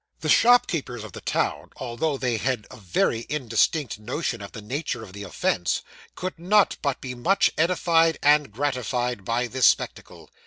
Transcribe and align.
The 0.21 0.29
shopkeepers 0.29 1.03
of 1.03 1.11
the 1.11 1.21
town, 1.21 1.69
although 1.75 2.17
they 2.17 2.37
had 2.37 2.65
a 2.71 2.77
very 2.77 3.27
indistinct 3.29 3.99
notion 3.99 4.41
of 4.41 4.51
the 4.51 4.59
nature 4.59 5.03
of 5.03 5.13
the 5.13 5.21
offence, 5.21 5.83
could 6.15 6.39
not 6.39 6.75
but 6.81 6.99
be 7.01 7.13
much 7.13 7.51
edified 7.55 8.17
and 8.23 8.51
gratified 8.51 9.23
by 9.23 9.45
this 9.45 9.67
spectacle. 9.67 10.31